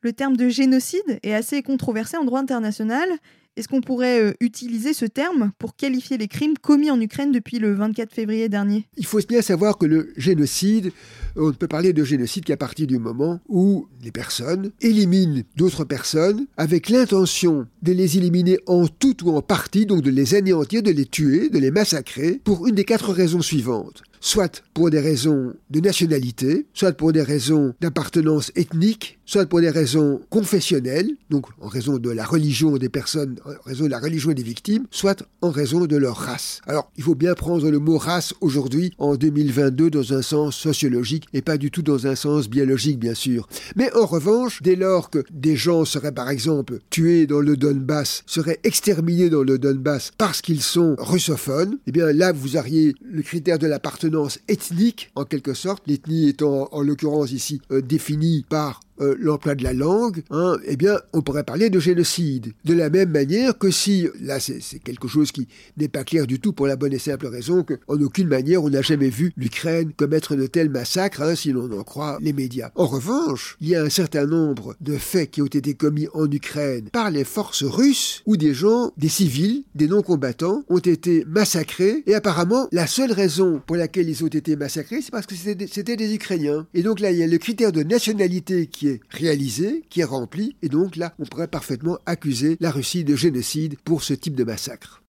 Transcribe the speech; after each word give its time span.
Le 0.00 0.12
terme 0.12 0.36
de 0.36 0.48
génocide 0.48 1.18
est 1.24 1.34
assez 1.34 1.62
controversé 1.62 2.16
en 2.16 2.24
droit 2.24 2.40
international. 2.40 3.08
Est-ce 3.56 3.66
qu'on 3.66 3.80
pourrait 3.80 4.22
euh, 4.22 4.32
utiliser 4.38 4.92
ce 4.92 5.04
terme 5.04 5.50
pour 5.58 5.74
qualifier 5.74 6.16
les 6.16 6.28
crimes 6.28 6.56
commis 6.56 6.92
en 6.92 7.00
Ukraine 7.00 7.32
depuis 7.32 7.58
le 7.58 7.74
24 7.74 8.14
février 8.14 8.48
dernier? 8.48 8.86
Il 8.96 9.04
faut 9.04 9.18
bien 9.28 9.42
savoir 9.42 9.76
que 9.76 9.86
le 9.86 10.12
génocide, 10.16 10.92
on 11.34 11.48
ne 11.48 11.52
peut 11.52 11.66
parler 11.66 11.92
de 11.92 12.04
génocide 12.04 12.44
qu'à 12.44 12.56
partir 12.56 12.86
du 12.86 13.00
moment 13.00 13.40
où 13.48 13.88
les 14.00 14.12
personnes 14.12 14.70
éliminent 14.80 15.42
d'autres 15.56 15.82
personnes 15.82 16.46
avec 16.56 16.88
l'intention 16.88 17.66
de 17.82 17.90
les 17.90 18.16
éliminer 18.16 18.60
en 18.68 18.86
tout 18.86 19.26
ou 19.26 19.36
en 19.36 19.42
partie, 19.42 19.86
donc 19.86 20.02
de 20.02 20.10
les 20.10 20.36
anéantir, 20.36 20.84
de 20.84 20.92
les 20.92 21.06
tuer, 21.06 21.48
de 21.48 21.58
les 21.58 21.72
massacrer, 21.72 22.40
pour 22.44 22.68
une 22.68 22.76
des 22.76 22.84
quatre 22.84 23.12
raisons 23.12 23.42
suivantes 23.42 24.04
soit 24.20 24.62
pour 24.74 24.90
des 24.90 25.00
raisons 25.00 25.54
de 25.70 25.80
nationalité, 25.80 26.66
soit 26.74 26.92
pour 26.92 27.12
des 27.12 27.22
raisons 27.22 27.74
d'appartenance 27.80 28.52
ethnique, 28.56 29.18
soit 29.24 29.46
pour 29.46 29.60
des 29.60 29.70
raisons 29.70 30.20
confessionnelles, 30.30 31.10
donc 31.28 31.46
en 31.60 31.68
raison 31.68 31.98
de 31.98 32.10
la 32.10 32.24
religion 32.24 32.76
des 32.78 32.88
personnes, 32.88 33.36
en 33.44 33.50
raison 33.68 33.84
de 33.84 33.90
la 33.90 33.98
religion 33.98 34.32
des 34.32 34.42
victimes, 34.42 34.86
soit 34.90 35.22
en 35.42 35.50
raison 35.50 35.84
de 35.84 35.96
leur 35.96 36.16
race. 36.16 36.60
Alors, 36.66 36.90
il 36.96 37.02
faut 37.02 37.14
bien 37.14 37.34
prendre 37.34 37.70
le 37.70 37.78
mot 37.78 37.98
race 37.98 38.32
aujourd'hui, 38.40 38.94
en 38.98 39.16
2022, 39.16 39.90
dans 39.90 40.14
un 40.14 40.22
sens 40.22 40.56
sociologique 40.56 41.26
et 41.34 41.42
pas 41.42 41.58
du 41.58 41.70
tout 41.70 41.82
dans 41.82 42.06
un 42.06 42.14
sens 42.14 42.48
biologique, 42.48 42.98
bien 42.98 43.14
sûr. 43.14 43.48
Mais 43.76 43.92
en 43.94 44.06
revanche, 44.06 44.62
dès 44.62 44.76
lors 44.76 45.10
que 45.10 45.24
des 45.30 45.56
gens 45.56 45.84
seraient, 45.84 46.12
par 46.12 46.30
exemple, 46.30 46.78
tués 46.88 47.26
dans 47.26 47.40
le 47.40 47.56
Donbass, 47.56 48.22
seraient 48.26 48.60
exterminés 48.64 49.28
dans 49.28 49.42
le 49.42 49.58
Donbass 49.58 50.12
parce 50.16 50.40
qu'ils 50.40 50.62
sont 50.62 50.96
russophones, 50.98 51.78
eh 51.86 51.92
bien 51.92 52.12
là, 52.12 52.32
vous 52.32 52.56
auriez 52.56 52.94
le 53.02 53.22
critère 53.22 53.58
de 53.58 53.66
l'appartenance 53.66 54.07
ethnique, 54.48 55.10
en 55.14 55.24
quelque 55.24 55.54
sorte, 55.54 55.84
l'ethnie 55.86 56.28
étant 56.28 56.68
en 56.72 56.82
l'occurrence 56.82 57.32
ici 57.32 57.60
euh, 57.70 57.80
définie 57.82 58.44
par 58.48 58.80
euh, 59.00 59.14
l'emploi 59.18 59.54
de 59.54 59.64
la 59.64 59.72
langue, 59.72 60.22
hein, 60.30 60.56
eh 60.64 60.76
bien, 60.76 60.98
on 61.12 61.22
pourrait 61.22 61.44
parler 61.44 61.70
de 61.70 61.80
génocide. 61.80 62.52
De 62.64 62.74
la 62.74 62.90
même 62.90 63.10
manière 63.10 63.56
que 63.58 63.70
si, 63.70 64.08
là, 64.20 64.40
c'est 64.40 64.78
quelque 64.78 65.08
chose 65.08 65.32
qui 65.32 65.48
n'est 65.76 65.88
pas 65.88 66.04
clair 66.04 66.26
du 66.26 66.40
tout 66.40 66.52
pour 66.52 66.66
la 66.66 66.76
bonne 66.76 66.92
et 66.92 66.98
simple 66.98 67.26
raison 67.26 67.64
qu'en 67.64 68.00
aucune 68.00 68.28
manière 68.28 68.62
on 68.62 68.70
n'a 68.70 68.82
jamais 68.82 69.10
vu 69.10 69.32
l'Ukraine 69.36 69.92
commettre 69.96 70.34
de 70.36 70.46
tels 70.46 70.70
massacres, 70.70 71.22
hein, 71.22 71.34
si 71.34 71.52
l'on 71.52 71.70
en 71.72 71.82
croit 71.82 72.18
les 72.20 72.32
médias. 72.32 72.70
En 72.74 72.86
revanche, 72.86 73.56
il 73.60 73.68
y 73.68 73.76
a 73.76 73.82
un 73.82 73.88
certain 73.88 74.26
nombre 74.26 74.74
de 74.80 74.96
faits 74.96 75.30
qui 75.30 75.42
ont 75.42 75.46
été 75.46 75.74
commis 75.74 76.08
en 76.14 76.30
Ukraine 76.30 76.88
par 76.90 77.10
les 77.10 77.24
forces 77.24 77.64
russes 77.64 78.22
où 78.26 78.36
des 78.36 78.54
gens, 78.54 78.92
des 78.96 79.08
civils, 79.08 79.64
des 79.74 79.88
non-combattants, 79.88 80.64
ont 80.68 80.78
été 80.78 81.24
massacrés 81.26 82.02
et 82.06 82.14
apparemment 82.14 82.68
la 82.72 82.86
seule 82.86 83.12
raison 83.12 83.60
pour 83.66 83.76
laquelle 83.76 84.08
ils 84.08 84.24
ont 84.24 84.28
été 84.28 84.56
massacrés, 84.56 85.02
c'est 85.02 85.10
parce 85.10 85.26
que 85.26 85.34
c'était 85.34 85.96
des 85.96 86.14
Ukrainiens. 86.14 86.66
Et 86.74 86.82
donc 86.82 87.00
là, 87.00 87.10
il 87.10 87.18
y 87.18 87.22
a 87.22 87.26
le 87.26 87.38
critère 87.38 87.72
de 87.72 87.82
nationalité 87.82 88.66
qui 88.66 88.87
réalisé, 89.10 89.84
qui 89.90 90.00
est 90.00 90.04
rempli, 90.04 90.56
et 90.62 90.68
donc 90.68 90.96
là, 90.96 91.14
on 91.18 91.24
pourrait 91.24 91.48
parfaitement 91.48 91.98
accuser 92.06 92.56
la 92.60 92.70
Russie 92.70 93.04
de 93.04 93.16
génocide 93.16 93.76
pour 93.84 94.02
ce 94.02 94.14
type 94.14 94.34
de 94.34 94.44
massacre. 94.44 95.02